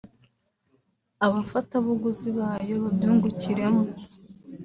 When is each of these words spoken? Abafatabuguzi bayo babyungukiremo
Abafatabuguzi 1.25 2.29
bayo 2.39 2.75
babyungukiremo 2.83 3.83